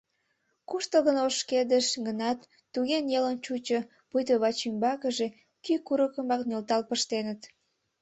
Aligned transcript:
Куштылгын 0.69 1.17
ошкедыш 1.25 1.87
гынат, 2.07 2.39
туге 2.73 2.97
нелын 3.09 3.37
чучо, 3.45 3.79
пуйто 4.09 4.33
вачӱмбакыже 4.41 5.27
кӱ 5.63 5.73
курыкымак 5.87 6.41
нӧлтал 6.49 6.81
пыштеныт. 6.89 7.41